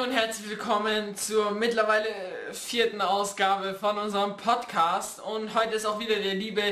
[0.00, 2.06] Hallo und herzlich willkommen zur mittlerweile
[2.52, 5.20] vierten Ausgabe von unserem Podcast.
[5.20, 6.62] Und heute ist auch wieder der liebe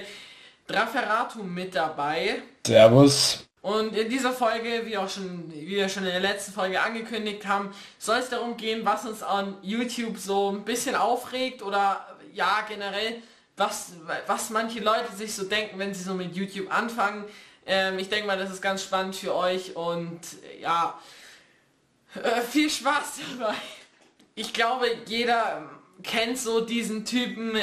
[0.67, 2.41] Draferato mit dabei.
[2.67, 3.45] Servus.
[3.61, 7.47] Und in dieser Folge, wie auch schon, wie wir schon in der letzten Folge angekündigt
[7.47, 12.65] haben, soll es darum gehen, was uns an YouTube so ein bisschen aufregt oder ja
[12.67, 13.21] generell,
[13.59, 13.93] was,
[14.27, 17.27] was manche Leute sich so denken, wenn sie so mit YouTube anfangen.
[17.67, 20.21] Ähm, ich denke mal, das ist ganz spannend für euch und
[20.63, 20.99] ja,
[22.15, 23.55] äh, viel Spaß dabei.
[24.35, 25.69] Ich glaube, jeder
[26.03, 27.57] kennt so diesen Typen,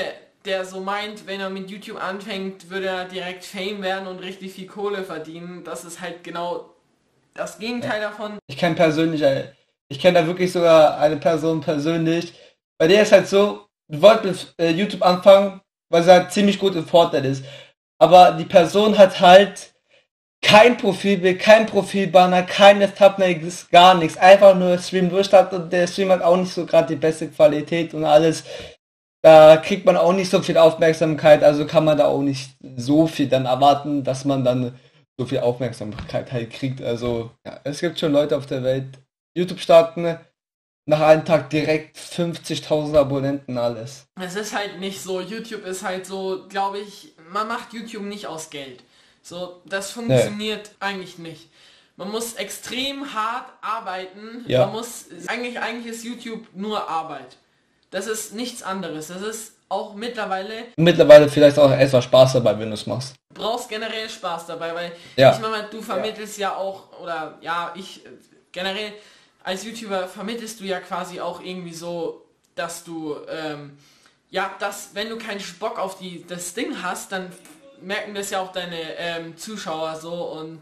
[0.45, 4.53] der so meint, wenn er mit YouTube anfängt, würde er direkt Fame werden und richtig
[4.53, 5.63] viel Kohle verdienen.
[5.63, 6.75] Das ist halt genau
[7.33, 8.09] das Gegenteil ja.
[8.09, 8.37] davon.
[8.47, 9.51] Ich kenne persönlich, äh,
[9.87, 12.33] ich kenne da wirklich sogar eine Person persönlich.
[12.77, 16.59] Bei der ist halt so, du wolltest mit äh, YouTube anfangen, weil sie halt ziemlich
[16.59, 17.45] gut im Vorteil ist.
[17.99, 19.73] Aber die Person hat halt
[20.45, 24.15] kein Profilbild, kein Profilbanner, keine Thumbnails, gar nichts.
[24.15, 27.95] Einfach nur Stream durchstarten und der Stream hat auch nicht so gerade die beste Qualität
[27.95, 28.43] und alles.
[29.23, 33.07] Da kriegt man auch nicht so viel Aufmerksamkeit, also kann man da auch nicht so
[33.07, 34.79] viel dann erwarten, dass man dann
[35.17, 36.79] so viel Aufmerksamkeit halt kriegt.
[36.79, 38.99] Also ja, es gibt schon Leute auf der Welt,
[39.35, 40.19] YouTube starten,
[40.87, 44.05] nach einem Tag direkt 50.000 Abonnenten alles.
[44.21, 48.27] Es ist halt nicht so, YouTube ist halt so, glaube ich, man macht YouTube nicht
[48.27, 48.83] aus Geld.
[49.25, 50.75] So, das funktioniert nee.
[50.79, 51.49] eigentlich nicht.
[51.97, 54.45] Man muss extrem hart arbeiten.
[54.45, 54.67] Ja.
[54.67, 57.37] Man muss eigentlich eigentlich ist YouTube nur Arbeit.
[57.89, 59.07] Das ist nichts anderes.
[59.07, 63.15] Das ist auch mittlerweile mittlerweile vielleicht auch etwas Spaß dabei, wenn du es machst.
[63.33, 65.33] Du brauchst generell Spaß dabei, weil ja.
[65.33, 66.51] ich meine, du vermittelst ja.
[66.51, 68.03] ja auch oder ja, ich
[68.51, 68.93] generell
[69.43, 73.75] als YouTuber vermittelst du ja quasi auch irgendwie so, dass du ähm,
[74.29, 77.31] ja, dass wenn du keinen Bock auf die das Ding hast, dann
[77.81, 80.61] merken das ja auch deine ähm, Zuschauer so und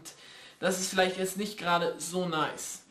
[0.60, 2.82] das ist vielleicht jetzt nicht gerade so nice.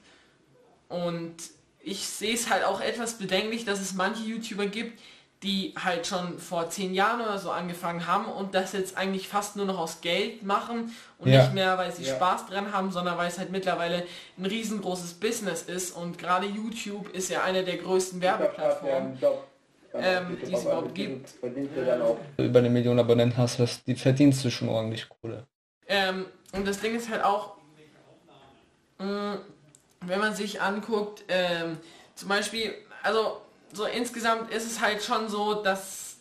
[0.89, 1.35] Und
[1.79, 4.99] ich sehe es halt auch etwas bedenklich, dass es manche YouTuber gibt,
[5.43, 9.57] die halt schon vor zehn Jahren oder so angefangen haben und das jetzt eigentlich fast
[9.57, 11.41] nur noch aus Geld machen und ja.
[11.41, 12.15] nicht mehr, weil sie ja.
[12.15, 14.05] Spaß dran haben, sondern weil es halt mittlerweile
[14.37, 19.19] ein riesengroßes Business ist und gerade YouTube ist ja eine der größten Werbeplattformen
[19.93, 21.33] ähm, die es überhaupt gibt.
[22.37, 25.47] Über eine Million Abonnenten hast, hast, die verdienst du schon ordentlich Kohle.
[25.87, 27.57] Ähm, und das Ding ist halt auch,
[28.99, 29.37] mh, mm,
[30.05, 31.77] wenn man sich anguckt, ähm,
[32.15, 36.17] zum Beispiel, also so insgesamt ist es halt schon so, dass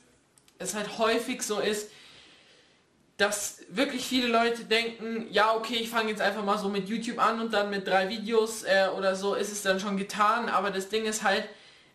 [0.59, 1.91] es halt häufig so ist,
[3.17, 7.19] dass wirklich viele Leute denken, ja okay, ich fange jetzt einfach mal so mit YouTube
[7.19, 10.71] an und dann mit drei Videos äh, oder so ist es dann schon getan, aber
[10.71, 11.45] das Ding ist halt,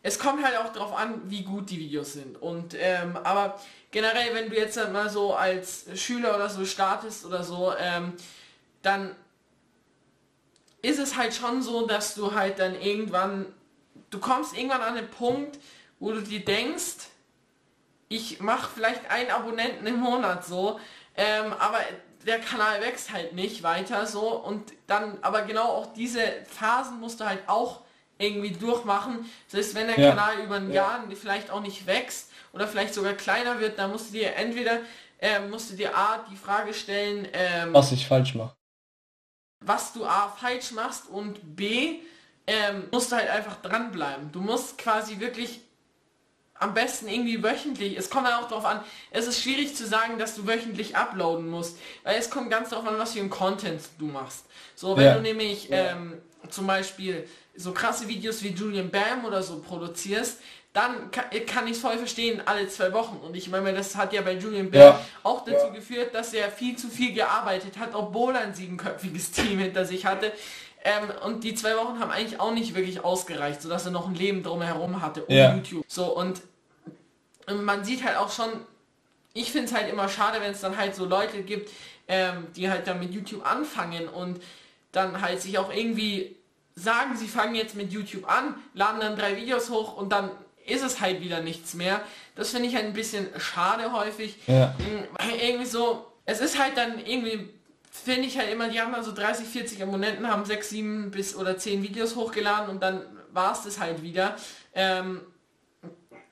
[0.08, 2.42] es kommt halt auch darauf an, wie gut die Videos sind.
[2.42, 3.60] Und ähm, aber
[3.92, 8.14] generell, wenn du jetzt halt mal so als Schüler oder so startest oder so, ähm,
[8.82, 9.14] dann
[10.82, 13.48] ist es halt schon so, dass du halt dann irgendwann,
[14.10, 15.60] du kommst irgendwann an den Punkt,
[16.00, 17.10] wo du dir denkst,
[18.08, 20.80] ich mache vielleicht einen Abonnenten im Monat so,
[21.18, 21.80] ähm, aber
[22.26, 27.20] der Kanal wächst halt nicht weiter so und dann, aber genau auch diese Phasen musst
[27.20, 27.82] du halt auch
[28.18, 29.26] irgendwie durchmachen.
[29.52, 30.10] Das heißt, wenn der ja.
[30.10, 34.10] Kanal über ein Jahr vielleicht auch nicht wächst oder vielleicht sogar kleiner wird, dann musst
[34.10, 34.80] du dir entweder
[35.20, 38.56] äh, musst du dir A die Frage stellen, ähm, was ich falsch mache.
[39.66, 42.00] Was du A falsch machst und B
[42.46, 44.32] ähm, musst du halt einfach dranbleiben.
[44.32, 45.62] Du musst quasi wirklich
[46.60, 47.98] am besten irgendwie wöchentlich.
[47.98, 51.48] Es kommt dann auch darauf an, es ist schwierig zu sagen, dass du wöchentlich uploaden
[51.48, 54.46] musst, weil es kommt ganz darauf an, was für ein Content du machst.
[54.76, 55.16] So, wenn ja.
[55.16, 60.40] du nämlich ähm, zum Beispiel so krasse Videos wie Julian Bam oder so produzierst,
[60.74, 63.18] dann kann, kann ich es voll verstehen, alle zwei Wochen.
[63.18, 65.06] Und ich meine, das hat ja bei Julian Bam ja.
[65.24, 65.74] auch dazu ja.
[65.74, 70.06] geführt, dass er viel zu viel gearbeitet hat, obwohl er ein siebenköpfiges Team hinter sich
[70.06, 70.32] hatte.
[70.84, 74.14] Ähm, und die zwei Wochen haben eigentlich auch nicht wirklich ausgereicht, sodass er noch ein
[74.14, 75.56] Leben drumherum hatte um ja.
[75.56, 75.84] YouTube.
[75.88, 76.42] So, und
[77.52, 78.50] man sieht halt auch schon,
[79.34, 81.72] ich finde es halt immer schade, wenn es dann halt so Leute gibt,
[82.08, 84.40] ähm, die halt dann mit YouTube anfangen und
[84.98, 86.36] dann halt sich auch irgendwie
[86.76, 90.30] sagen, sie fangen jetzt mit YouTube an, laden dann drei Videos hoch und dann
[90.66, 92.02] ist es halt wieder nichts mehr.
[92.36, 94.38] Das finde ich halt ein bisschen schade häufig.
[94.48, 94.76] Ja.
[94.78, 97.50] Hm, irgendwie so, es ist halt dann irgendwie,
[97.90, 101.36] finde ich halt immer, die haben dann so 30, 40 Abonnenten, haben 6, 7 bis
[101.36, 103.02] oder 10 Videos hochgeladen und dann
[103.32, 104.36] war es das halt wieder.
[104.74, 105.22] Ähm,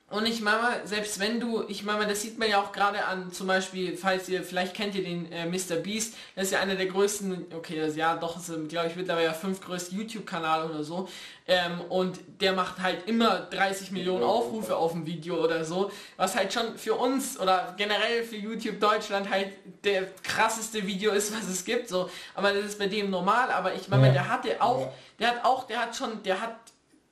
[0.08, 3.32] und ich meine selbst wenn du, ich meine das sieht man ja auch gerade an,
[3.32, 5.76] zum Beispiel, falls ihr, vielleicht kennt ihr den äh, Mr.
[5.82, 9.26] Beast, das ist ja einer der größten, okay, das ja doch, ist glaube ich mittlerweile
[9.26, 11.08] ja fünf größte YouTube-Kanal oder so.
[11.48, 16.36] Ähm, und der macht halt immer 30 Millionen Aufrufe auf ein Video oder so, was
[16.36, 19.52] halt schon für uns oder generell für YouTube Deutschland halt
[19.84, 21.88] der krasseste Video ist, was es gibt.
[21.88, 24.12] So, aber das ist bei dem normal, aber ich meine, ja.
[24.12, 26.56] der hatte auch, der hat auch, der hat schon, der hat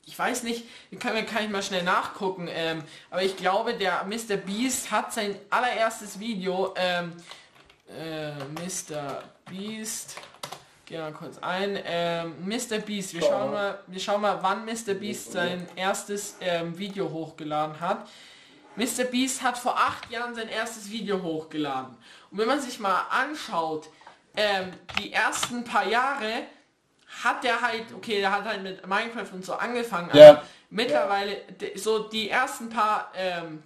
[0.07, 0.65] ich weiß nicht,
[0.99, 4.37] kann, kann ich mal schnell nachgucken, ähm, aber ich glaube, der Mr.
[4.37, 7.13] Beast hat sein allererstes Video, ähm,
[7.89, 9.23] äh, Mr.
[9.51, 10.17] Beast,
[10.87, 12.79] gehen wir kurz ein, ähm, Mr.
[12.79, 14.95] Beast, wir schauen mal, wir schauen mal, wann Mr.
[14.95, 18.09] Beast sein erstes ähm, Video hochgeladen hat.
[18.77, 19.05] Mr.
[19.05, 21.97] Beast hat vor acht Jahren sein erstes Video hochgeladen.
[22.31, 23.89] Und wenn man sich mal anschaut,
[24.37, 26.43] ähm, die ersten paar Jahre
[27.23, 30.43] hat der halt, okay, der hat halt mit Minecraft und so angefangen, Ja.
[30.71, 31.37] mittlerweile
[31.77, 33.63] so die ersten paar, ähm,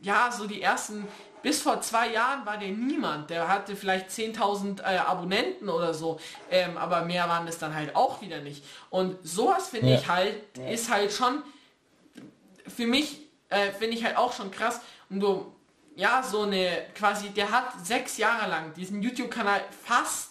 [0.00, 1.06] ja, so die ersten,
[1.42, 6.18] bis vor zwei Jahren war der niemand, der hatte vielleicht 10.000 äh, Abonnenten oder so,
[6.50, 8.64] ähm, aber mehr waren es dann halt auch wieder nicht.
[8.90, 9.98] Und sowas finde Ja.
[9.98, 11.42] ich halt, ist halt schon,
[12.74, 14.80] für mich, äh, finde ich halt auch schon krass,
[15.10, 15.52] und du,
[15.96, 20.30] ja, so eine, quasi, der hat sechs Jahre lang diesen YouTube-Kanal fast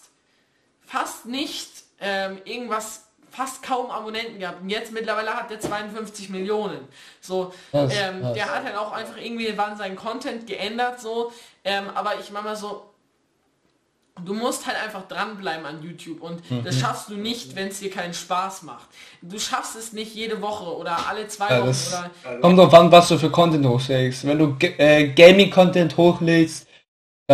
[0.84, 1.71] fast nicht
[2.02, 4.60] ähm, irgendwas, fast kaum Abonnenten gehabt.
[4.62, 6.80] Und jetzt mittlerweile hat er 52 Millionen.
[7.22, 8.34] So, Krass, ähm, krass.
[8.34, 11.32] der hat halt auch einfach irgendwie wann seinen Content geändert, so.
[11.64, 12.82] Ähm, aber ich mach mal so,
[14.22, 16.62] du musst halt einfach dranbleiben an YouTube und Mhm.
[16.64, 18.86] das schaffst du nicht, wenn es dir keinen Spaß macht.
[19.22, 21.92] Du schaffst es nicht jede Woche oder alle zwei Ja, Wochen das
[22.26, 24.26] oder kommt drauf an, was du für Content hochlegst.
[24.26, 26.66] Wenn du äh, Gaming-Content hochlegst,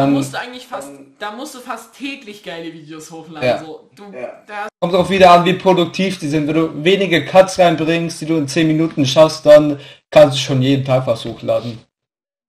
[0.00, 3.48] dann musst du eigentlich fast, da musst du fast täglich geile Videos hochladen.
[3.48, 3.58] Ja.
[3.58, 4.42] So, du, Ja.
[4.46, 6.46] da kommt auch wieder an, wie produktiv die sind.
[6.48, 9.78] Wenn du wenige Cuts reinbringst, die du in 10 Minuten schaffst, dann
[10.10, 11.78] kannst du schon jeden Tag was hochladen.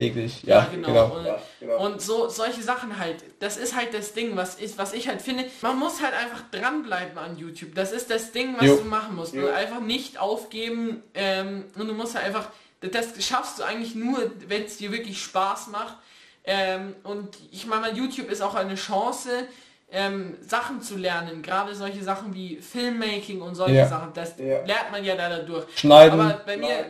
[0.02, 0.88] Täglich, ja, Ja, genau.
[0.88, 1.06] genau.
[1.18, 1.86] Und, Ja, genau.
[1.86, 3.18] und so solche Sachen halt.
[3.42, 5.44] Das ist halt das Ding, was ist, was ich halt finde.
[5.62, 7.76] Man muss halt einfach dranbleiben an YouTube.
[7.76, 8.78] Das ist das Ding, was Jo.
[8.78, 9.34] du machen musst.
[9.34, 9.48] Jo.
[9.48, 11.04] Und einfach nicht aufgeben.
[11.14, 12.48] Ähm, und du musst halt einfach.
[12.80, 15.98] Das schaffst du eigentlich nur, wenn es dir wirklich Spaß macht.
[16.44, 19.48] Ähm, und ich meine, YouTube ist auch eine Chance,
[19.92, 21.42] ähm, Sachen zu lernen.
[21.42, 23.88] Gerade solche Sachen wie Filmmaking und solche Ja.
[23.88, 24.14] Sachen.
[24.14, 24.64] Das Ja.
[24.66, 25.66] lernt man ja da dadurch.
[25.78, 26.20] Schneiden.
[26.20, 26.86] Aber bei mir,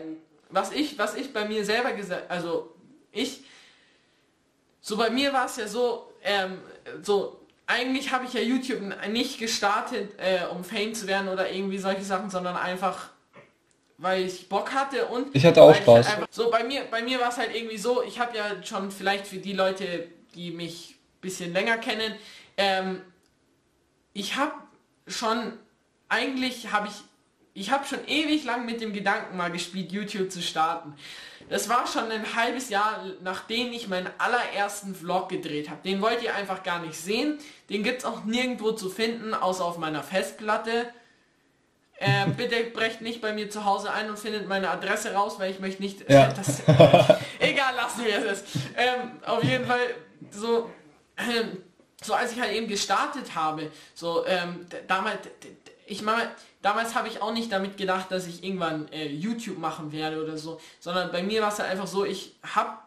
[0.49, 2.73] was ich, was ich bei mir selber gesagt, also
[3.11, 3.43] ich,
[4.81, 6.59] so bei mir war es ja so, ähm,
[7.01, 11.77] so eigentlich habe ich ja YouTube nicht gestartet, äh, um Fame zu werden oder irgendwie
[11.77, 13.09] solche Sachen, sondern einfach,
[13.99, 16.17] weil ich Bock hatte und Ich hatte auch ich Spaß.
[16.17, 18.91] Halt so bei mir, bei mir war es halt irgendwie so, ich habe ja schon
[18.91, 22.15] vielleicht für die Leute, die mich ein bisschen länger kennen,
[22.57, 23.01] ähm,
[24.13, 24.53] ich habe
[25.05, 25.53] schon,
[26.07, 26.93] eigentlich habe ich,
[27.53, 30.95] ich habe schon ewig lang mit dem Gedanken mal gespielt, YouTube zu starten.
[31.49, 35.81] Das war schon ein halbes Jahr, nachdem ich meinen allerersten Vlog gedreht habe.
[35.83, 37.39] Den wollt ihr einfach gar nicht sehen.
[37.69, 40.93] Den gibt es auch nirgendwo zu finden, außer auf meiner Festplatte.
[41.99, 45.51] Äh, bitte brecht nicht bei mir zu Hause ein und findet meine Adresse raus, weil
[45.51, 46.09] ich möchte nicht...
[46.09, 46.31] Ja.
[46.35, 46.61] Das,
[47.39, 48.43] egal, lassen wir es.
[48.77, 49.95] Ähm, auf jeden Fall
[50.31, 50.69] so...
[52.01, 55.17] So als ich halt eben gestartet habe, so ähm, damals,
[55.85, 56.29] ich meine,
[56.61, 60.37] damals habe ich auch nicht damit gedacht, dass ich irgendwann äh, YouTube machen werde oder
[60.37, 62.77] so, sondern bei mir war es halt einfach so, ich habe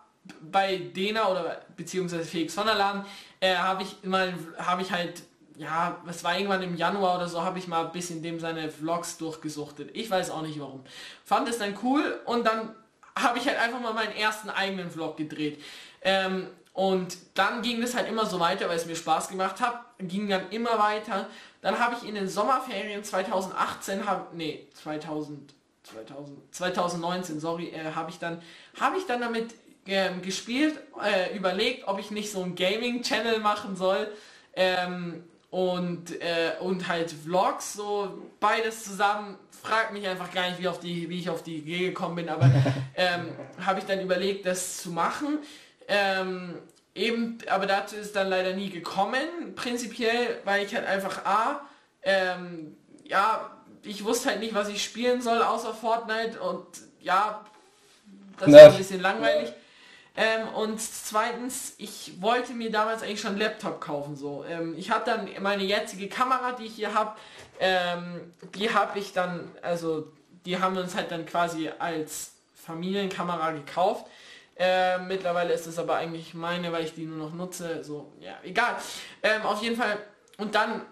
[0.40, 3.04] bei Dena oder beziehungsweise Felix von der Laden,
[3.40, 5.22] äh, habe ich mal, habe ich halt,
[5.62, 8.68] ja, was war irgendwann im Januar oder so, habe ich mal ein bisschen dem seine
[8.68, 9.90] Vlogs durchgesuchtet.
[9.94, 10.82] Ich weiß auch nicht warum.
[11.24, 12.74] Fand es dann cool und dann
[13.16, 15.62] habe ich halt einfach mal meinen ersten eigenen Vlog gedreht.
[16.02, 19.84] Ähm, und dann ging es halt immer so weiter, weil es mir Spaß gemacht hat.
[19.98, 21.28] Ging dann immer weiter.
[21.60, 28.10] Dann habe ich in den Sommerferien 2018, hab, nee, 2000, 2000, 2019, sorry, äh, habe
[28.10, 28.42] ich dann,
[28.80, 29.54] habe ich dann damit
[29.86, 34.10] ähm, gespielt, äh, überlegt, ob ich nicht so ein Gaming-Channel machen soll.
[34.54, 40.66] Ähm, und, äh, und halt Vlogs, so beides zusammen, fragt mich einfach gar nicht, wie,
[40.66, 42.50] auf die, wie ich auf die Idee gekommen bin, aber
[42.96, 43.32] ähm,
[43.62, 45.40] habe ich dann überlegt, das zu machen.
[45.88, 46.54] Ähm,
[46.94, 51.60] eben, aber dazu ist dann leider nie gekommen, prinzipiell, weil ich halt einfach A,
[52.02, 53.50] ähm, ja,
[53.82, 56.64] ich wusste halt nicht, was ich spielen soll außer Fortnite und
[56.98, 57.44] ja,
[58.38, 59.52] das Na, war ein bisschen langweilig.
[60.14, 64.14] Ähm, und zweitens, ich wollte mir damals eigentlich schon einen Laptop kaufen.
[64.14, 67.16] So, ähm, ich hatte dann meine jetzige Kamera, die ich hier habe,
[67.58, 70.12] ähm, die habe ich dann, also
[70.44, 74.06] die haben wir uns halt dann quasi als Familienkamera gekauft.
[74.56, 77.82] Äh, mittlerweile ist es aber eigentlich meine, weil ich die nur noch nutze.
[77.82, 78.76] So, ja, egal.
[79.22, 79.98] Ähm, auf jeden Fall.
[80.36, 80.82] Und dann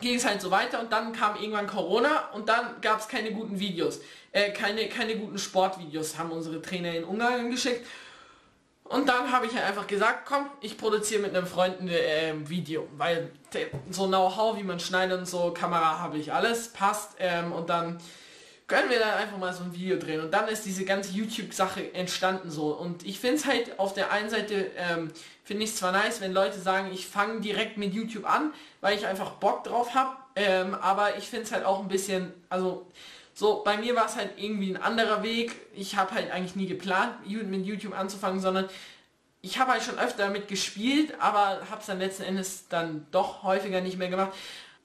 [0.00, 3.32] ging es halt so weiter und dann kam irgendwann Corona und dann gab es keine
[3.32, 4.00] guten Videos.
[4.32, 7.86] Äh, keine, keine guten Sportvideos haben unsere Trainer in Ungarn geschickt.
[8.84, 12.48] Und dann habe ich halt einfach gesagt, komm, ich produziere mit einem Freund ein ähm,
[12.48, 13.30] Video, weil
[13.90, 17.16] so Know-how, wie man schneidet und so, Kamera habe ich alles, passt.
[17.18, 17.98] Ähm, und dann
[18.66, 20.20] können wir dann einfach mal so ein Video drehen.
[20.20, 22.68] Und dann ist diese ganze YouTube-Sache entstanden so.
[22.68, 25.10] Und ich finde es halt auf der einen Seite, ähm,
[25.44, 29.06] finde ich zwar nice, wenn Leute sagen, ich fange direkt mit YouTube an, weil ich
[29.06, 30.16] einfach Bock drauf habe.
[30.36, 32.86] Ähm, aber ich finde es halt auch ein bisschen, also
[33.34, 35.54] So, bei mir war es halt irgendwie ein anderer Weg.
[35.74, 38.68] Ich habe halt eigentlich nie geplant, mit YouTube anzufangen, sondern
[39.42, 43.42] ich habe halt schon öfter damit gespielt, aber habe es dann letzten Endes dann doch
[43.42, 44.32] häufiger nicht mehr gemacht.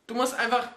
[0.08, 0.68] Du musst einfach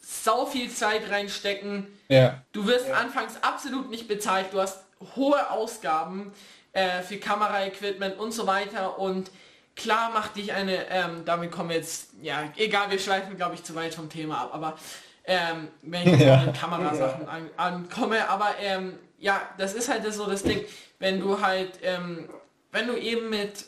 [0.00, 1.86] sau viel Zeit reinstecken.
[2.08, 2.42] Ja.
[2.52, 2.94] Du wirst ja.
[2.94, 4.52] anfangs absolut nicht bezahlt.
[4.52, 4.82] Du hast
[5.16, 6.32] hohe Ausgaben
[6.72, 9.30] äh, für Kameraequipment und so weiter und
[9.76, 13.64] klar macht dich eine, ähm, damit kommen wir jetzt, ja, egal, wir schweifen glaube ich
[13.64, 14.78] zu weit vom Thema ab, aber
[15.24, 16.42] ähm, wenn ich ja.
[16.44, 20.64] mit Kamerasachen an, ankomme, aber ähm, ja, das ist halt so das Ding,
[20.98, 22.28] wenn du halt, ähm,
[22.72, 23.64] wenn du eben mit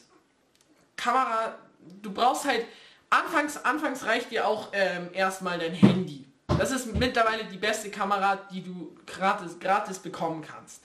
[0.97, 1.55] Kamera,
[2.03, 2.65] du brauchst halt,
[3.11, 6.27] anfangs, anfangs reicht dir auch ähm, erstmal dein Handy.
[6.59, 10.83] Das ist mittlerweile die beste Kamera, die du gratis, gratis bekommen kannst.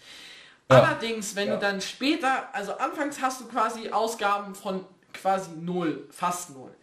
[0.70, 0.82] Ja.
[0.82, 1.56] Allerdings, wenn ja.
[1.56, 6.74] du dann später, also anfangs hast du quasi Ausgaben von quasi null, fast null.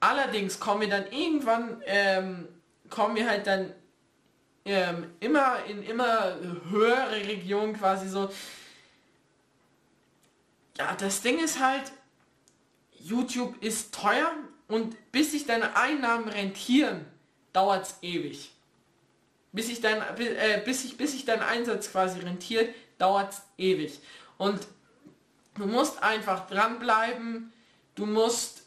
[0.00, 2.48] Allerdings kommen wir dann irgendwann, ähm,
[2.90, 3.72] kommen wir halt dann
[4.64, 6.36] ähm, immer in immer
[6.70, 8.30] höhere Regionen quasi so.
[10.78, 11.90] Ja, das Ding ist halt,
[12.92, 14.32] YouTube ist teuer
[14.68, 17.04] und bis sich deine Einnahmen rentieren,
[17.52, 18.52] dauert es ewig.
[19.52, 23.98] Bis sich dein, äh, bis sich, bis sich dein Einsatz quasi rentiert, dauert es ewig.
[24.36, 24.66] Und
[25.56, 27.52] du musst einfach dranbleiben,
[27.94, 28.57] du musst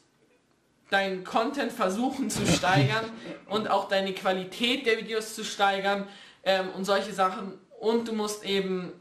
[0.91, 3.05] deinen Content versuchen zu steigern
[3.47, 6.07] und auch deine Qualität der Videos zu steigern
[6.43, 7.53] ähm, und solche Sachen.
[7.79, 8.91] Und du musst eben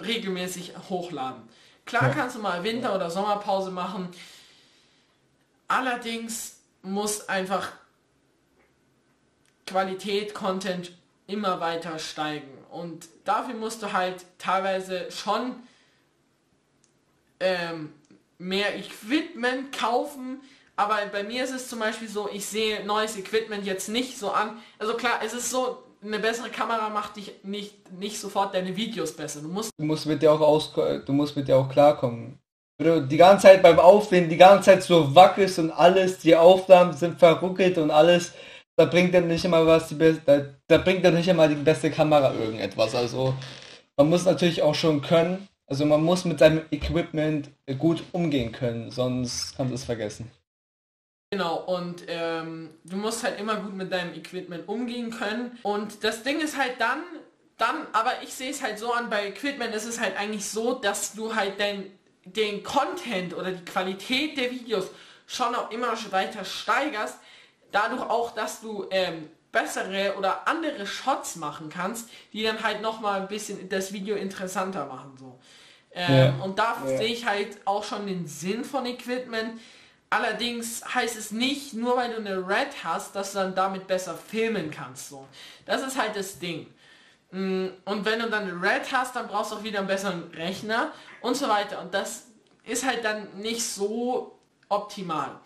[0.00, 1.42] regelmäßig hochladen.
[1.84, 2.14] Klar ja.
[2.14, 4.08] kannst du mal Winter- oder Sommerpause machen.
[5.68, 7.72] Allerdings muss einfach
[9.66, 10.92] Qualität, Content
[11.26, 12.50] immer weiter steigen.
[12.70, 15.56] Und dafür musst du halt teilweise schon
[17.40, 17.92] ähm,
[18.38, 20.40] mehr Equipment kaufen.
[20.80, 24.30] Aber bei mir ist es zum Beispiel so, ich sehe neues Equipment jetzt nicht so
[24.30, 24.56] an.
[24.78, 29.12] Also klar, es ist so, eine bessere Kamera macht dich nicht, nicht sofort deine Videos
[29.12, 29.42] besser.
[29.42, 32.38] Du musst, du musst mit dir auch aus, du musst mit dir auch klarkommen.
[32.78, 36.94] Du die ganze Zeit beim Aufnehmen die ganze Zeit so wackelst und alles, die Aufnahmen
[36.94, 38.32] sind verruckelt und alles,
[38.74, 41.90] da bringt dann nicht immer was, die da, da bringt dann nicht immer die beste
[41.90, 42.94] Kamera irgendetwas.
[42.94, 43.34] Also
[43.98, 48.90] man muss natürlich auch schon können, also man muss mit seinem Equipment gut umgehen können,
[48.90, 50.30] sonst kannst du es vergessen.
[51.32, 55.56] Genau, und ähm, du musst halt immer gut mit deinem Equipment umgehen können.
[55.62, 57.04] Und das Ding ist halt dann,
[57.56, 60.74] dann, aber ich sehe es halt so an, bei Equipment ist es halt eigentlich so,
[60.74, 61.86] dass du halt dein,
[62.24, 64.88] den Content oder die Qualität der Videos
[65.28, 67.18] schon auch immer weiter steigerst,
[67.70, 73.20] dadurch auch, dass du ähm, bessere oder andere Shots machen kannst, die dann halt nochmal
[73.20, 75.16] ein bisschen das Video interessanter machen.
[75.16, 75.38] So.
[75.92, 76.44] Ähm, ja.
[76.44, 76.96] Und da ja.
[76.96, 79.60] sehe ich halt auch schon den Sinn von Equipment.
[80.12, 84.16] Allerdings heißt es nicht, nur weil du eine Red hast, dass du dann damit besser
[84.16, 85.08] filmen kannst.
[85.08, 85.28] So.
[85.66, 86.66] Das ist halt das Ding.
[87.30, 90.30] Mm, und wenn du dann eine Red hast, dann brauchst du auch wieder einen besseren
[90.34, 91.80] Rechner und so weiter.
[91.80, 92.24] Und das
[92.64, 94.36] ist halt dann nicht so
[94.68, 95.38] optimal.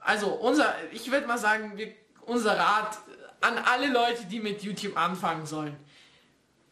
[0.00, 1.92] Also unser, ich würde mal sagen, wir,
[2.22, 2.96] unser Rat
[3.42, 5.76] an alle Leute, die mit YouTube anfangen sollen.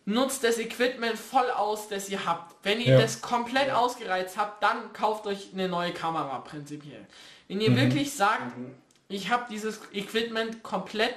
[0.07, 2.55] Nutzt das Equipment voll aus, das ihr habt.
[2.63, 3.01] Wenn ihr ja.
[3.01, 3.77] das komplett ja.
[3.77, 7.07] ausgereizt habt, dann kauft euch eine neue Kamera prinzipiell.
[7.49, 7.77] Wenn ihr mhm.
[7.77, 8.75] wirklich sagt, mhm.
[9.09, 11.15] ich habe dieses Equipment komplett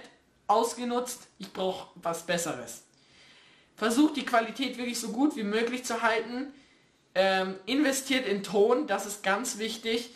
[0.47, 2.83] ausgenutzt, ich brauche was Besseres.
[3.75, 6.53] Versucht die Qualität wirklich so gut wie möglich zu halten.
[7.13, 10.11] Ähm, investiert in Ton, das ist ganz wichtig.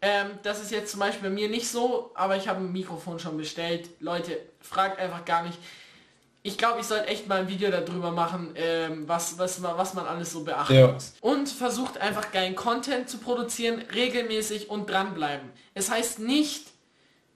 [0.00, 3.18] Ähm, das ist jetzt zum Beispiel bei mir nicht so, aber ich habe ein Mikrofon
[3.18, 3.88] schon bestellt.
[4.00, 5.58] Leute, fragt einfach gar nicht.
[6.48, 10.06] Ich glaube, ich sollte echt mal ein Video darüber machen, ähm, was, was, was man
[10.06, 10.88] alles so beachten ja.
[10.88, 11.12] muss.
[11.20, 15.50] Und versucht einfach geilen Content zu produzieren, regelmäßig und dranbleiben.
[15.74, 16.68] Es heißt nicht,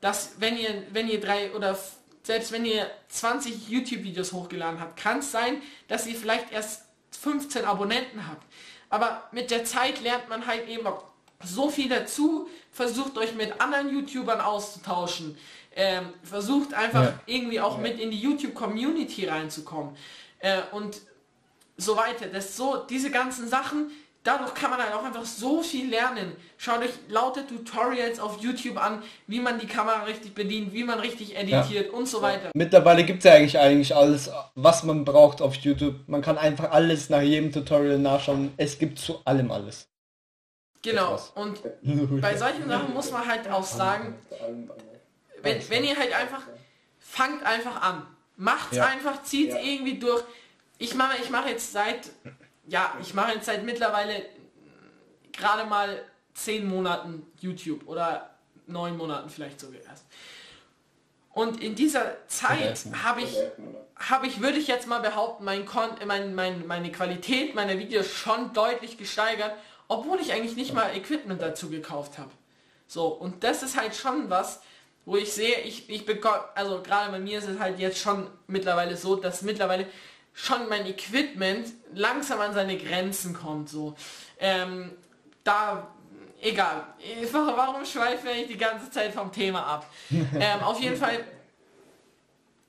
[0.00, 1.78] dass wenn ihr, wenn ihr drei oder
[2.22, 6.84] selbst wenn ihr 20 YouTube-Videos hochgeladen habt, kann es sein, dass ihr vielleicht erst
[7.20, 8.46] 15 Abonnenten habt.
[8.88, 11.04] Aber mit der Zeit lernt man halt eben auch
[11.44, 15.36] so viel dazu, versucht euch mit anderen YouTubern auszutauschen,
[15.76, 17.20] ähm, versucht einfach ja.
[17.26, 17.82] irgendwie auch ja.
[17.82, 19.96] mit in die YouTube-Community reinzukommen
[20.40, 21.00] äh, und
[21.76, 22.26] so weiter.
[22.26, 23.90] Das so, diese ganzen Sachen,
[24.22, 26.36] dadurch kann man halt auch einfach so viel lernen.
[26.58, 31.00] Schaut euch laute Tutorials auf YouTube an, wie man die Kamera richtig bedient, wie man
[31.00, 31.92] richtig editiert ja.
[31.92, 32.50] und so weiter.
[32.54, 35.96] Mittlerweile gibt es ja eigentlich, eigentlich alles, was man braucht auf YouTube.
[36.06, 38.52] Man kann einfach alles nach jedem Tutorial nachschauen.
[38.56, 39.88] Es gibt zu allem alles.
[40.82, 41.60] Genau, und
[42.20, 44.16] bei solchen Sachen muss man halt auch sagen,
[45.42, 46.42] wenn, wenn ihr halt einfach,
[46.98, 48.06] fangt einfach an.
[48.36, 48.86] Macht's ja.
[48.86, 49.60] einfach, zieht ja.
[49.60, 50.22] irgendwie durch.
[50.78, 52.10] Ich mache ich mache jetzt seit,
[52.66, 54.26] ja, ich mache jetzt seit mittlerweile
[55.32, 56.02] gerade mal
[56.34, 58.30] zehn Monaten YouTube oder
[58.66, 60.06] neun Monaten vielleicht sogar erst.
[61.32, 63.36] Und in dieser Zeit habe ich,
[63.96, 68.12] habe ich, würde ich jetzt mal behaupten, mein Kon mein, mein, meine Qualität meiner Videos
[68.12, 69.52] schon deutlich gesteigert,
[69.88, 72.30] obwohl ich eigentlich nicht mal Equipment dazu gekauft habe.
[72.86, 74.60] So, und das ist halt schon was,
[75.04, 78.28] wo ich sehe, ich, ich bekomme, also gerade bei mir ist es halt jetzt schon
[78.46, 79.86] mittlerweile so, dass mittlerweile
[80.32, 83.68] schon mein Equipment langsam an seine Grenzen kommt.
[83.68, 83.96] So,
[84.38, 84.92] ähm,
[85.44, 85.88] da
[86.40, 86.86] egal.
[87.32, 89.90] Warum schweife ich die ganze Zeit vom Thema ab?
[90.10, 91.24] ähm, auf jeden Fall.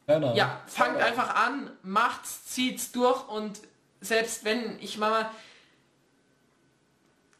[0.07, 0.35] Genau.
[0.35, 3.61] Ja, fangt einfach an, macht's, zieht's durch und
[4.01, 5.29] selbst wenn ich mal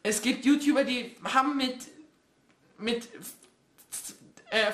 [0.02, 1.78] es gibt YouTuber, die haben mit
[2.78, 3.08] mit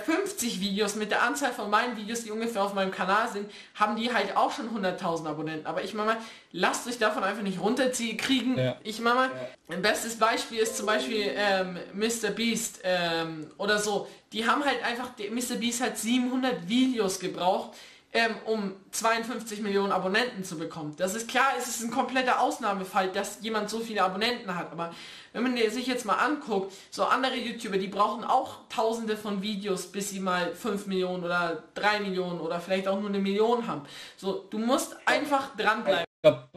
[0.05, 3.51] 50 äh, Videos mit der Anzahl von meinen Videos, die ungefähr auf meinem Kanal sind,
[3.75, 5.67] haben die halt auch schon 100.000 Abonnenten.
[5.67, 6.21] Aber ich meine mal,
[6.53, 8.59] lasst euch davon einfach nicht runterziehen kriegen.
[8.59, 8.77] Ja.
[8.83, 9.31] Ich meine mal,
[9.69, 12.31] ein bestes Beispiel ist zum Beispiel ähm, Mr.
[12.31, 14.09] Beast ähm, oder so.
[14.33, 15.57] Die haben halt einfach, Mr.
[15.57, 17.71] Beast hat 700 Videos gebraucht,
[18.13, 20.95] ähm, um 52 Millionen Abonnenten zu bekommen.
[20.97, 24.73] Das ist klar, es ist ein kompletter Ausnahmefall, dass jemand so viele Abonnenten hat.
[24.73, 24.93] Aber
[25.33, 29.87] wenn man sich jetzt mal anguckt, so andere YouTuber, die brauchen auch tausende von Videos,
[29.87, 33.83] bis sie mal 5 Millionen oder 3 Millionen oder vielleicht auch nur eine Million haben.
[34.17, 36.05] So, du musst einfach dranbleiben.
[36.23, 36.49] Ich glaube,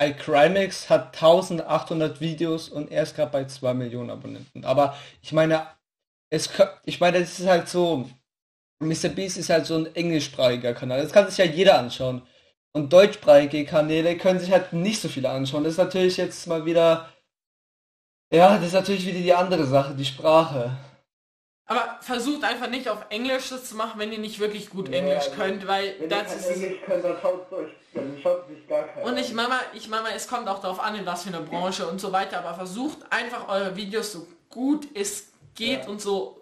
[0.00, 4.64] iCrimex hat 1800 Videos und er ist gerade bei 2 Millionen Abonnenten.
[4.64, 5.66] Aber ich meine,
[6.30, 6.48] es,
[6.84, 8.08] ich meine, es ist halt so,
[8.80, 9.10] Mr.
[9.10, 11.02] Beast ist halt so ein englischsprachiger Kanal.
[11.02, 12.22] Das kann sich ja jeder anschauen.
[12.72, 15.64] Und deutschsprachige Kanäle können sich halt nicht so viele anschauen.
[15.64, 17.12] Das ist natürlich jetzt mal wieder.
[18.32, 20.76] Ja, das ist natürlich wieder die andere Sache, die Sprache.
[21.66, 25.26] Aber versucht einfach nicht auf Englisch das zu machen, wenn ihr nicht wirklich gut Englisch
[25.26, 29.06] also, könnt, weil das ist Englisch könnt, dann schaut euch, dann schaut sich gar keiner.
[29.06, 31.86] Und ich meine, ich meine, es kommt auch darauf an, in was für eine Branche
[31.86, 35.88] und so weiter, aber versucht einfach eure Videos so gut es geht ja.
[35.88, 36.39] und so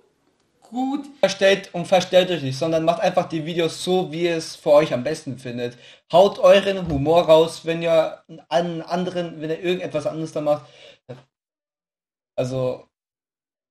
[0.68, 4.70] gut verstellt und verstellt euch nicht, sondern macht einfach die Videos so, wie es für
[4.70, 5.78] euch am besten findet.
[6.12, 10.66] Haut euren Humor raus, wenn ihr einen anderen, wenn ihr irgendetwas anderes da macht.
[12.36, 12.86] Also,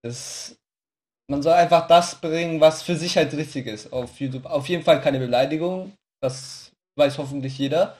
[0.03, 0.57] das,
[1.29, 4.45] man soll einfach das bringen, was für sich halt richtig ist auf YouTube.
[4.45, 7.97] Auf jeden Fall keine Beleidigung, das weiß hoffentlich jeder.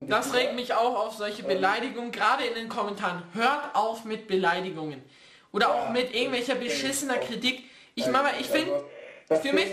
[0.00, 3.22] Das regt mich auch auf solche Beleidigungen, gerade in den Kommentaren.
[3.32, 5.02] Hört auf mit Beleidigungen.
[5.50, 7.64] Oder auch mit irgendwelcher beschissener Kritik
[7.98, 8.84] ich Mama, ich finde,
[9.28, 9.66] für mich,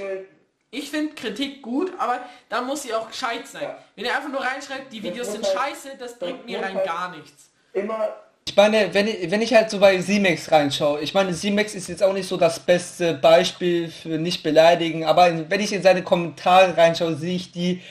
[0.72, 3.76] ich finde Kritik gut, aber da muss sie auch gescheit sein.
[3.96, 6.86] Wenn ihr einfach nur reinschreibt, die Videos sind halt- scheiße, das bringt mir rein halt
[6.86, 7.52] gar nichts.
[7.74, 8.16] Immer
[8.48, 11.90] ich meine, wenn ich, wenn ich halt so bei Simex reinschaue, ich meine, Simex ist
[11.90, 16.04] jetzt auch nicht so das beste Beispiel für nicht beleidigen, aber wenn ich in seine
[16.04, 17.82] Kommentare reinschaue, sehe ich die,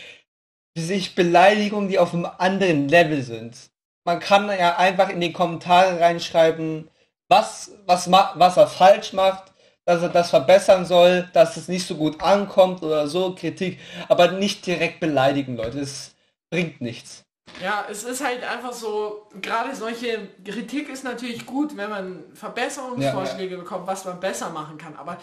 [0.76, 3.56] sehe ich Beleidigungen, die auf einem anderen Level sind.
[4.04, 6.88] Man kann ja einfach in die Kommentare reinschreiben,
[7.28, 9.52] was, was, was er falsch macht
[9.84, 14.32] dass er das verbessern soll, dass es nicht so gut ankommt oder so, Kritik, aber
[14.32, 15.80] nicht direkt beleidigen, Leute.
[15.80, 16.14] Es
[16.50, 17.22] bringt nichts.
[17.62, 23.52] Ja, es ist halt einfach so, gerade solche Kritik ist natürlich gut, wenn man Verbesserungsvorschläge
[23.52, 23.62] ja, ja.
[23.62, 25.18] bekommt, was man besser machen kann, aber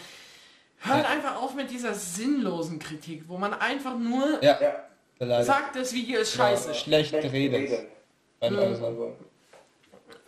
[0.78, 1.10] hört ja.
[1.10, 4.40] einfach auf mit dieser sinnlosen Kritik, wo man einfach nur
[5.20, 6.74] sagt, das Video ist scheiße.
[6.74, 7.90] schlecht geredet.
[8.42, 9.31] Mhm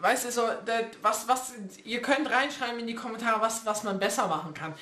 [0.03, 1.53] weißt du, so, das, was, was,
[1.85, 4.73] ihr könnt reinschreiben in die Kommentare, was, was man besser machen kann.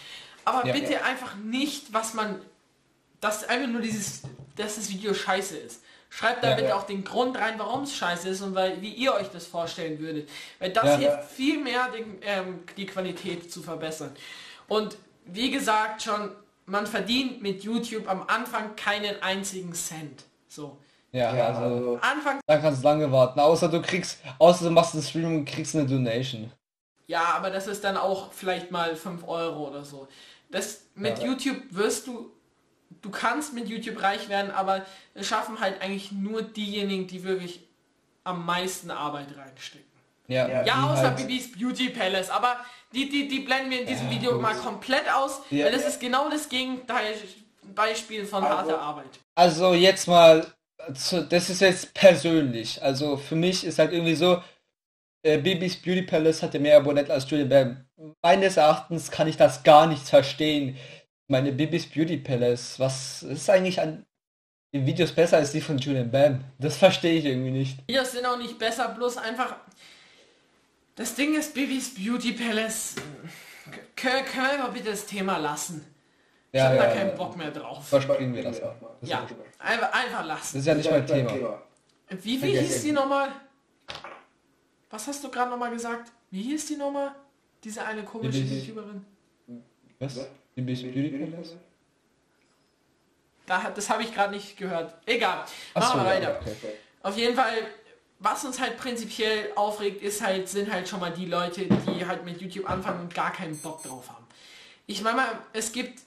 [0.43, 1.03] Aber ja, bitte ja.
[1.03, 2.41] einfach nicht, was man,
[3.19, 4.23] dass einfach nur dieses,
[4.55, 5.83] dass das Video scheiße ist.
[6.09, 8.89] Schreibt da ja, bitte auch den Grund rein, warum es scheiße ist und weil, wie
[8.89, 10.27] ihr euch das vorstellen würdet.
[10.57, 14.11] Weil das hilft viel mehr, den, ähm, die Qualität zu verbessern.
[14.67, 16.31] Und wie gesagt schon,
[16.65, 20.23] man verdient mit YouTube am Anfang keinen einzigen Cent.
[20.47, 20.77] So.
[21.11, 22.39] Ja, ja also, also Anfang.
[22.45, 23.39] Da kannst du lange warten.
[23.39, 26.51] Außer du kriegst, außer du machst einen Stream und kriegst eine Donation.
[27.07, 30.07] Ja, aber das ist dann auch vielleicht mal 5 Euro oder so.
[30.49, 31.25] Das mit ja.
[31.25, 32.31] YouTube wirst du.
[33.01, 37.67] Du kannst mit YouTube reich werden, aber es schaffen halt eigentlich nur diejenigen, die wirklich
[38.23, 39.89] am meisten Arbeit reinstecken.
[40.27, 42.57] Ja, ja, ja außer halt Bibis Beauty Palace, aber
[42.93, 44.41] die, die, die blenden wir in diesem ja, Video gut.
[44.41, 47.15] mal komplett aus, weil das ist genau das Gegenteil
[47.73, 49.19] Beispiel von also, harter Arbeit.
[49.35, 50.45] Also jetzt mal
[50.87, 52.81] das ist jetzt persönlich.
[52.81, 54.41] Also für mich ist halt irgendwie so,
[55.23, 57.85] äh, Babys Beauty Palace hatte mehr Abonnenten als Julian Bam.
[58.23, 60.77] Meines Erachtens kann ich das gar nicht verstehen.
[61.27, 64.05] Meine Babys Beauty Palace, was ist eigentlich an
[64.73, 66.43] den Videos besser als die von Julian Bam?
[66.59, 67.79] Das verstehe ich irgendwie nicht.
[67.81, 69.55] Die Videos sind auch nicht besser, bloß einfach.
[70.95, 72.95] Das Ding ist Babys Beauty Palace.
[73.95, 75.85] Können, können wir bitte das Thema lassen?
[76.51, 77.87] Ich ja, habe ja, da keinen Bock mehr drauf.
[77.87, 78.75] Verspringen wir das mal.
[78.99, 79.25] Das ja,
[79.59, 80.57] einfach, einfach lassen.
[80.57, 81.61] Das ist ja nicht mein Thema.
[82.09, 83.29] Wie, wie hieß die nochmal?
[84.89, 86.11] Was hast du gerade nochmal gesagt?
[86.29, 87.15] Wie hieß die nochmal?
[87.63, 89.05] Diese eine komische YouTuberin.
[89.99, 90.27] Was?
[90.55, 90.91] Die Beauty
[93.51, 94.93] da hat, das habe ich gerade nicht gehört.
[95.05, 95.43] Egal.
[95.73, 96.39] Machen wir weiter.
[97.03, 97.53] Auf jeden Fall,
[98.19, 102.23] was uns halt prinzipiell aufregt, ist halt, sind halt schon mal die Leute, die halt
[102.23, 104.25] mit YouTube anfangen und gar keinen Bock drauf haben.
[104.87, 105.99] Ich meine mal, es gibt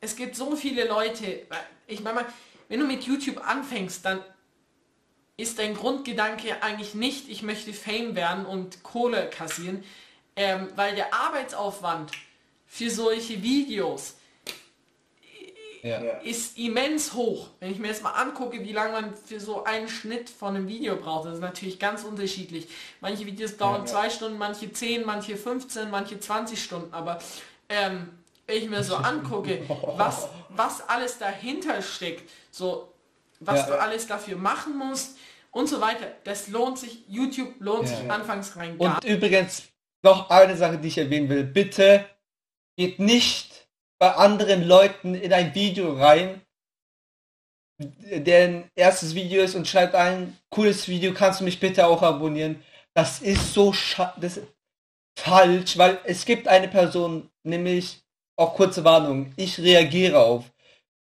[0.00, 1.42] es gibt so viele Leute,
[1.86, 2.26] ich meine mal,
[2.68, 4.22] wenn du mit YouTube anfängst, dann
[5.36, 9.84] ist dein Grundgedanke eigentlich nicht, ich möchte Fame werden und Kohle kassieren,
[10.34, 12.12] ähm, weil der Arbeitsaufwand
[12.66, 14.16] für solche Videos
[15.82, 15.98] ja.
[16.18, 17.48] ist immens hoch.
[17.60, 20.68] Wenn ich mir jetzt mal angucke, wie lange man für so einen Schnitt von einem
[20.68, 22.68] Video braucht, das ist natürlich ganz unterschiedlich.
[23.00, 27.18] Manche Videos dauern ja, zwei Stunden, manche 10, manche 15, manche 20 Stunden, aber
[27.68, 28.10] ähm,
[28.46, 29.62] wenn ich mir so angucke,
[29.96, 32.92] was, was alles dahinter steckt, so
[33.40, 35.18] was du alles dafür machen musst,
[35.56, 36.12] und so weiter.
[36.24, 37.96] Das lohnt sich, YouTube lohnt ja.
[37.96, 39.62] sich anfangs rein gar Und übrigens
[40.02, 41.44] noch eine Sache, die ich erwähnen will.
[41.44, 42.04] Bitte
[42.76, 43.66] geht nicht
[43.98, 46.42] bei anderen Leuten in ein Video rein,
[47.78, 52.62] deren erstes Video ist und schreibt ein cooles Video, kannst du mich bitte auch abonnieren.
[52.92, 53.74] Das ist so
[54.18, 54.48] das ist
[55.18, 58.02] falsch, weil es gibt eine Person, nämlich
[58.36, 60.44] auch kurze Warnung, ich reagiere auf.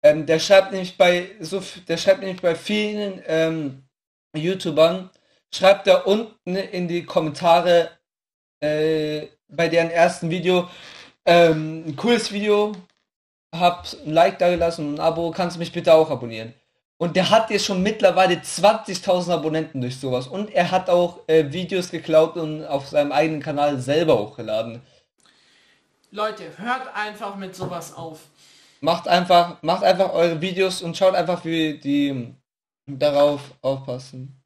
[0.03, 3.83] Ähm, der schreibt nämlich bei so der schreibt nämlich bei vielen ähm,
[4.35, 5.09] YouTubern,
[5.53, 7.91] schreibt da unten in die Kommentare
[8.61, 10.67] äh, bei deren ersten Video
[11.25, 12.73] ähm, ein cooles Video,
[13.55, 16.53] hab ein Like da gelassen, ein Abo, kannst du mich bitte auch abonnieren.
[16.97, 20.27] Und der hat jetzt schon mittlerweile 20.000 Abonnenten durch sowas.
[20.27, 24.81] Und er hat auch äh, Videos geklaut und auf seinem eigenen Kanal selber hochgeladen.
[26.13, 28.19] Leute, hört einfach mit sowas auf.
[28.81, 32.35] Macht einfach, macht einfach eure Videos und schaut einfach, wie die
[32.85, 34.39] darauf aufpassen.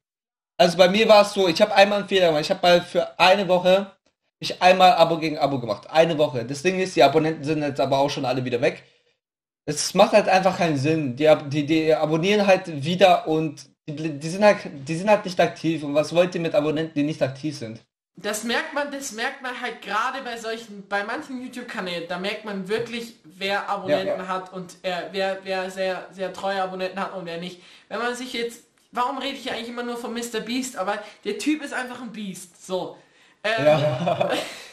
[0.56, 2.44] Also bei mir war es so, ich habe einmal einen Fehler gemacht.
[2.44, 3.92] Ich habe mal für eine Woche
[4.40, 5.90] ich einmal Abo gegen Abo gemacht.
[5.90, 6.44] Eine Woche.
[6.46, 8.84] Das Ding ist, die Abonnenten sind jetzt aber auch schon alle wieder weg.
[9.66, 11.16] Es macht halt einfach keinen Sinn.
[11.16, 15.38] Die, die, die abonnieren halt wieder und die, die, sind halt, die sind halt nicht
[15.38, 15.82] aktiv.
[15.82, 17.84] Und was wollt ihr mit Abonnenten, die nicht aktiv sind?
[18.20, 22.44] Das merkt man, das merkt man halt gerade bei solchen, bei manchen YouTube-Kanälen, da merkt
[22.44, 24.28] man wirklich, wer Abonnenten ja, ja.
[24.28, 27.62] hat und äh, wer, wer sehr, sehr treue Abonnenten hat und wer nicht.
[27.88, 30.40] Wenn man sich jetzt, warum rede ich eigentlich immer nur von Mr.
[30.40, 32.98] Beast, aber der Typ ist einfach ein Beast, so.
[33.44, 34.30] Ähm, ja.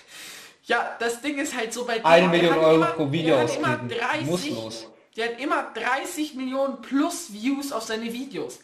[0.66, 3.44] ja, das Ding ist halt so bei dem, Eine Million Euro immer, pro Video der
[3.44, 8.60] hat immer 30, Der hat immer 30 Millionen plus Views auf seine Videos.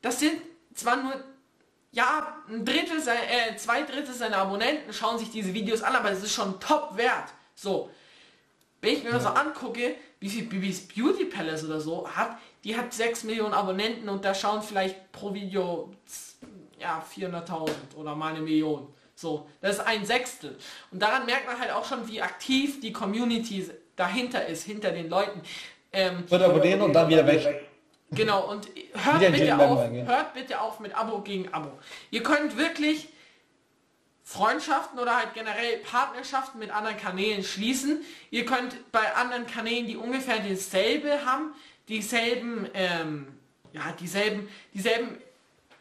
[0.00, 0.34] Das sind
[0.74, 1.12] zwar nur
[1.92, 6.22] ja, ein Drittel, äh, zwei Drittel seiner Abonnenten schauen sich diese Videos an, aber es
[6.22, 7.28] ist schon top wert.
[7.54, 7.90] So.
[8.80, 9.20] Wenn ich mir ja.
[9.20, 14.08] so angucke, wie viel Bibis Beauty Palace oder so hat, die hat 6 Millionen Abonnenten
[14.08, 15.92] und da schauen vielleicht pro Video
[16.80, 18.88] ja 400.000 oder mal eine Million.
[19.14, 20.56] So, das ist ein Sechstel.
[20.90, 25.08] Und daran merkt man halt auch schon, wie aktiv die Community dahinter ist, hinter den
[25.08, 25.42] Leuten.
[25.92, 27.68] Ähm, Wird abonnieren und dann wieder weg.
[28.14, 31.70] Genau, und hört bitte, auf, hört bitte auf mit Abo gegen Abo.
[32.10, 33.08] Ihr könnt wirklich
[34.22, 38.02] Freundschaften oder halt generell Partnerschaften mit anderen Kanälen schließen.
[38.30, 41.54] Ihr könnt bei anderen Kanälen, die ungefähr dasselbe haben,
[41.88, 43.28] dieselben, ähm,
[43.72, 45.18] ja, dieselben, dieselben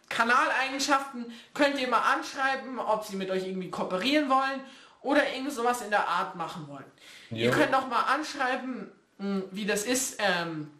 [0.09, 4.61] Kanaleigenschaften, könnt ihr mal anschreiben, ob sie mit euch irgendwie kooperieren wollen
[5.01, 6.85] oder irgend sowas in der Art machen wollen.
[7.29, 7.37] Jo.
[7.37, 10.71] Ihr könnt auch mal anschreiben, hm, wie das ist, ähm,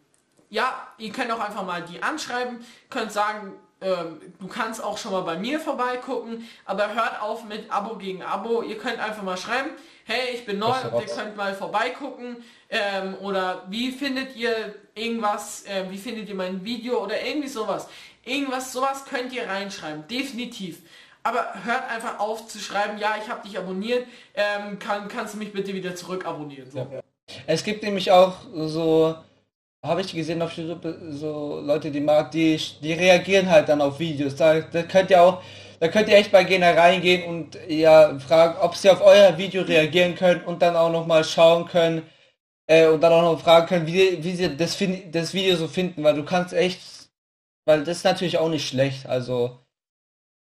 [0.51, 5.13] ja, ihr könnt auch einfach mal die anschreiben, könnt sagen, ähm, du kannst auch schon
[5.13, 8.61] mal bei mir vorbeigucken, aber hört auf mit Abo gegen Abo.
[8.61, 9.71] Ihr könnt einfach mal schreiben,
[10.03, 12.43] hey, ich bin neu und ihr könnt mal vorbeigucken.
[12.69, 17.87] Ähm, oder wie findet ihr irgendwas, äh, wie findet ihr mein Video oder irgendwie sowas.
[18.23, 20.81] Irgendwas, sowas könnt ihr reinschreiben, definitiv.
[21.23, 25.37] Aber hört einfach auf zu schreiben, ja, ich habe dich abonniert, ähm, kann, kannst du
[25.37, 26.69] mich bitte wieder zurück abonnieren.
[26.69, 26.79] So.
[26.79, 27.01] Ja.
[27.47, 29.15] Es gibt nämlich auch so
[29.83, 33.99] habe ich gesehen auf YouTube so Leute, die mag, die, die reagieren halt dann auf
[33.99, 34.35] Videos.
[34.35, 35.41] Da, da könnt ihr auch,
[35.79, 39.63] da könnt ihr echt bei Gena reingehen und ja fragen, ob sie auf euer Video
[39.63, 42.03] reagieren können und dann auch noch mal schauen können
[42.67, 44.77] äh, und dann auch noch fragen können, wie, wie sie das,
[45.11, 46.81] das Video so finden, weil du kannst echt,
[47.65, 49.07] weil das ist natürlich auch nicht schlecht.
[49.07, 49.59] Also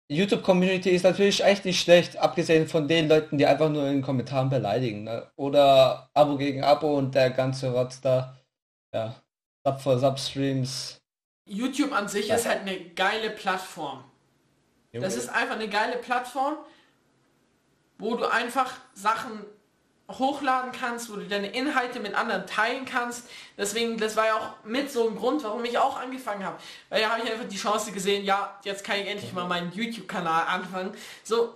[0.08, 3.94] YouTube Community ist natürlich echt nicht schlecht, abgesehen von den Leuten, die einfach nur in
[3.94, 5.04] den Kommentaren beleidigen.
[5.04, 5.28] Ne?
[5.36, 8.35] Oder Abo gegen Abo und der ganze Rotz da
[8.96, 9.14] ja,
[9.64, 10.98] Sub for Substreams.
[11.46, 12.36] YouTube an sich ja.
[12.36, 14.02] ist halt eine geile Plattform.
[14.92, 16.56] Das ist einfach eine geile Plattform,
[17.98, 19.44] wo du einfach Sachen
[20.10, 23.28] hochladen kannst, wo du deine Inhalte mit anderen teilen kannst.
[23.58, 26.56] Deswegen, das war ja auch mit so ein Grund, warum ich auch angefangen habe.
[26.88, 29.70] Weil ja habe ich einfach die Chance gesehen, ja, jetzt kann ich endlich mal meinen
[29.72, 30.94] YouTube-Kanal anfangen.
[31.22, 31.54] So,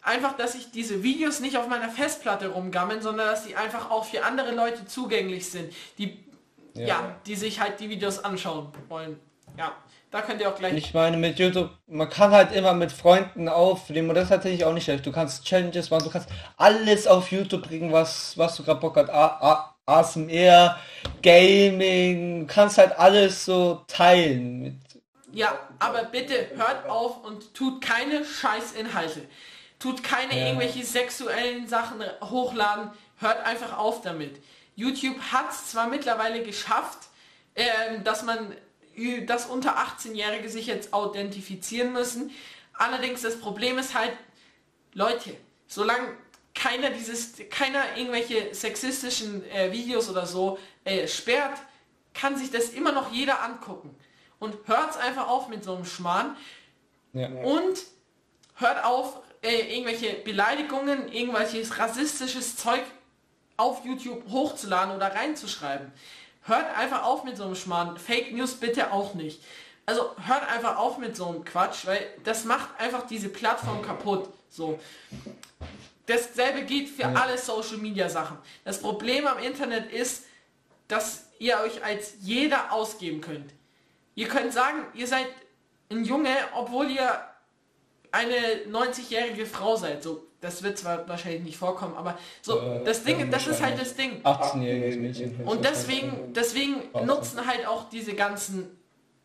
[0.00, 4.06] einfach, dass ich diese Videos nicht auf meiner Festplatte rumgammeln, sondern dass die einfach auch
[4.06, 6.22] für andere Leute zugänglich sind, die
[6.74, 9.18] ja, ja die sich halt die Videos anschauen wollen.
[9.58, 9.72] Ja,
[10.10, 10.74] da könnt ihr auch gleich.
[10.74, 14.64] Ich meine, mit YouTube, man kann halt immer mit Freunden aufnehmen und das hat natürlich
[14.64, 15.04] auch nicht schlecht.
[15.04, 18.96] Du kannst Challenges machen, du kannst alles auf YouTube bringen, was, was du gerade Bock
[18.96, 19.10] hast.
[19.84, 20.78] ASMR,
[21.22, 24.62] Gaming, kannst halt alles so teilen.
[24.62, 24.74] Mit
[25.32, 29.22] ja, aber bitte hört auf und tut keine Scheißinhalte.
[29.78, 30.46] Tut keine ja.
[30.46, 32.90] irgendwelche sexuellen Sachen hochladen.
[33.18, 34.42] Hört einfach auf damit.
[34.74, 36.98] YouTube hat es zwar mittlerweile geschafft,
[37.54, 38.54] äh, dass man
[39.26, 42.30] dass unter 18-Jährige sich jetzt authentifizieren müssen.
[42.74, 44.12] Allerdings das Problem ist halt,
[44.92, 45.34] Leute,
[45.66, 46.08] solange
[46.54, 51.58] keiner dieses, keiner irgendwelche sexistischen äh, Videos oder so äh, sperrt,
[52.12, 53.94] kann sich das immer noch jeder angucken.
[54.38, 56.36] Und hört einfach auf mit so einem Schmarrn.
[57.14, 57.28] Ja.
[57.28, 57.78] Und
[58.56, 62.82] hört auf, äh, irgendwelche Beleidigungen, irgendwelches rassistisches Zeug
[63.56, 65.92] auf YouTube hochzuladen oder reinzuschreiben.
[66.44, 67.96] Hört einfach auf mit so einem Schmarrn.
[67.96, 69.42] Fake News bitte auch nicht.
[69.86, 74.28] Also hört einfach auf mit so einem Quatsch, weil das macht einfach diese Plattform kaputt.
[74.48, 74.78] So.
[76.06, 78.38] Dasselbe gilt für alle Social Media Sachen.
[78.64, 80.24] Das Problem am Internet ist,
[80.88, 83.52] dass ihr euch als jeder ausgeben könnt.
[84.14, 85.28] Ihr könnt sagen, ihr seid
[85.90, 87.20] ein Junge, obwohl ihr
[88.10, 88.34] eine
[88.68, 90.02] 90-jährige Frau seid.
[90.02, 93.80] So, das wird zwar wahrscheinlich nicht vorkommen, aber so, äh, das Ding, das ist halt
[93.80, 94.20] das Ding.
[94.22, 95.40] 18-jähriges Mädchen.
[95.46, 98.68] Und deswegen, deswegen nutzen halt auch diese ganzen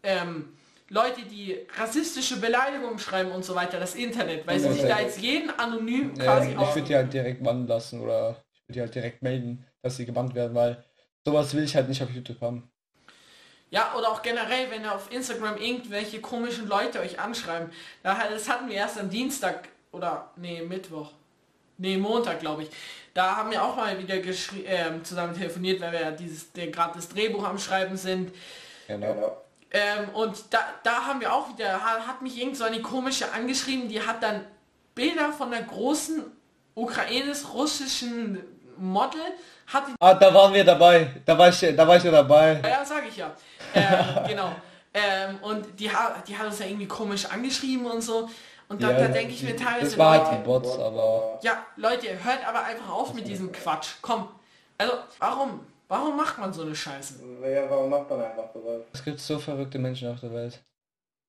[0.04, 0.54] ähm,
[0.90, 5.20] Leute, die rassistische Beleidigungen schreiben und so weiter, das Internet, weil sie sich da als
[5.20, 8.82] jeden anonym quasi ja, Ich würde die halt direkt bannen lassen oder ich würde die
[8.82, 10.84] halt direkt melden, dass sie gebannt werden, weil
[11.26, 12.72] sowas will ich halt nicht auf YouTube haben.
[13.70, 17.70] Ja, oder auch generell, wenn ihr auf Instagram irgendwelche komischen Leute euch anschreiben.
[18.02, 21.12] Das hatten wir erst am Dienstag oder, nee, Mittwoch.
[21.78, 22.70] Nee, Montag, glaube ich.
[23.14, 27.10] Da haben wir auch mal wieder äh, zusammen telefoniert, weil wir ja dieses, gerade das
[27.10, 28.32] Drehbuch am Schreiben sind.
[28.88, 29.42] Genau.
[29.72, 33.90] Ähm, und da, da haben wir auch wieder, hat mich irgend so eine komische angeschrieben,
[33.90, 34.46] die hat dann
[34.96, 36.24] Bilder von der großen
[36.74, 38.42] ukrainisch-russischen
[38.78, 39.22] Model
[39.68, 41.12] hat Ah, da waren wir dabei.
[41.26, 42.62] Da war ich, da war ich ja dabei.
[42.64, 43.32] Ja, sag ich ja.
[43.74, 44.56] Ähm, genau.
[44.94, 45.92] Ähm, und die,
[46.28, 48.30] die hat uns ja irgendwie komisch angeschrieben und so.
[48.70, 49.86] Und da, ja, da denke ich mir teilweise.
[49.86, 51.40] Das war halt die Bots, aber.
[51.42, 53.96] Ja, Leute, hört aber einfach auf mit diesem Quatsch.
[54.02, 54.28] Komm.
[54.78, 55.62] Also, warum?
[55.88, 57.16] Warum macht man so eine Scheiße?
[57.42, 58.82] Ja, warum macht man einfach sowas?
[58.92, 60.62] Es gibt so verrückte Menschen auf der Welt.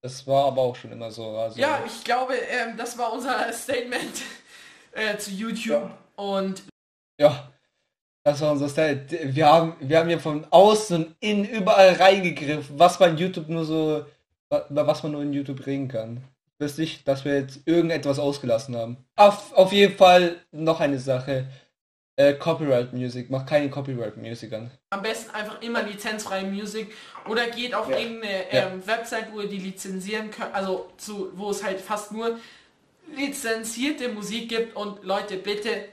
[0.01, 1.37] Das war aber auch schon immer so.
[1.37, 4.21] Also ja, ich glaube, ähm, das war unser Statement
[4.91, 5.83] äh, zu YouTube.
[5.83, 5.97] Ja.
[6.15, 6.63] Und
[7.19, 7.49] ja,
[8.23, 9.35] das war unser Statement.
[9.35, 13.65] Wir haben, wir haben hier von außen und innen überall reingegriffen, was man YouTube nur
[13.65, 14.05] so,
[14.49, 16.23] was man nur in YouTube reden kann.
[16.59, 18.97] Ich weiß nicht, dass wir jetzt irgendetwas ausgelassen haben.
[19.15, 21.47] Auf, auf jeden Fall noch eine Sache.
[22.17, 24.69] Äh, Copyright Music, macht keine Copyright Music an.
[24.89, 26.93] Am besten einfach immer lizenzfreie Musik
[27.29, 27.97] oder geht auf ja.
[27.97, 28.87] irgendeine ähm, ja.
[28.87, 32.37] Website, wo ihr die lizenzieren könnt, also zu, wo es halt fast nur
[33.15, 35.85] lizenzierte Musik gibt und Leute, bitte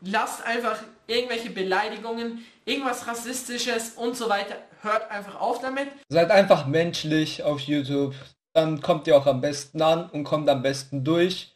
[0.00, 5.88] lasst einfach irgendwelche Beleidigungen, irgendwas Rassistisches und so weiter, hört einfach auf damit.
[6.08, 8.14] Seid einfach menschlich auf YouTube,
[8.52, 11.54] dann kommt ihr auch am besten an und kommt am besten durch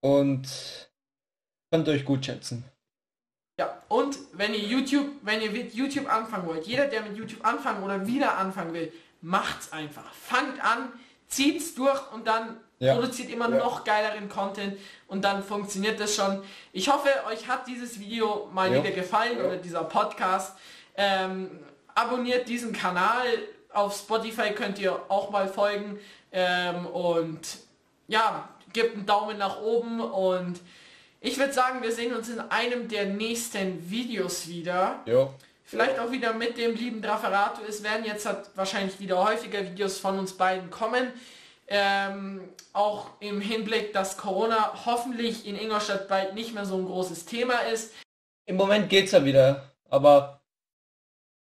[0.00, 0.46] und
[1.70, 2.64] könnt euch gut schätzen.
[3.58, 7.44] Ja, und wenn ihr YouTube, wenn ihr mit YouTube anfangen wollt, jeder, der mit YouTube
[7.44, 10.12] anfangen oder wieder anfangen will, macht's einfach.
[10.12, 10.92] Fangt an,
[11.26, 12.94] zieht's durch und dann ja.
[12.94, 13.56] produziert immer ja.
[13.56, 16.42] noch geileren Content und dann funktioniert das schon.
[16.72, 18.82] Ich hoffe, euch hat dieses Video mal ja.
[18.82, 20.56] wieder gefallen oder dieser Podcast.
[20.94, 21.50] Ähm,
[21.94, 23.26] abonniert diesen Kanal.
[23.72, 25.98] Auf Spotify könnt ihr auch mal folgen.
[26.32, 27.40] Ähm, und
[28.08, 30.60] ja, gebt einen Daumen nach oben und
[31.20, 35.00] ich würde sagen, wir sehen uns in einem der nächsten Videos wieder.
[35.06, 35.32] Jo.
[35.64, 37.62] Vielleicht auch wieder mit dem lieben Draferato.
[37.66, 41.12] Es werden jetzt halt wahrscheinlich wieder häufiger Videos von uns beiden kommen.
[41.66, 47.24] Ähm, auch im Hinblick, dass Corona hoffentlich in Ingolstadt bald nicht mehr so ein großes
[47.24, 47.92] Thema ist.
[48.44, 50.35] Im Moment geht es ja wieder, aber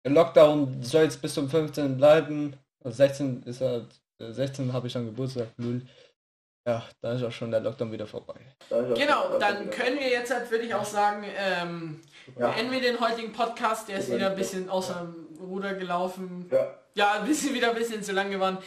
[0.06, 1.98] der Lockdown soll jetzt bis zum 15.
[1.98, 2.56] bleiben.
[2.84, 3.88] 16 ist halt,
[4.20, 5.82] 16 habe ich dann Geburtstag, 0.
[6.68, 8.39] Ja, dann ist auch schon der Lockdown wieder vorbei.
[8.70, 12.02] Genau, dann können wir jetzt halt, würde ich auch sagen, ähm,
[12.38, 12.50] ja.
[12.50, 13.89] beenden wir den heutigen Podcast.
[13.89, 16.50] Der ist wieder ein bisschen außer dem Ruder gelaufen.
[16.52, 16.80] Ja.
[16.94, 18.60] ja, ein bisschen wieder ein bisschen zu lang geworden.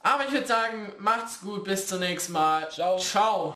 [0.00, 2.68] Aber ich würde sagen, macht's gut, bis zum nächsten Mal.
[2.70, 2.98] Ciao.
[2.98, 3.52] Ciao.